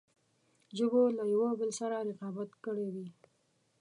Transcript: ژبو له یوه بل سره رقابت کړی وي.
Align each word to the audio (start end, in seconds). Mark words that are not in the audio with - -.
ژبو 0.77 1.01
له 1.17 1.23
یوه 1.33 1.49
بل 1.59 1.69
سره 1.79 1.95
رقابت 2.09 2.49
کړی 2.65 2.87
وي. 2.93 3.07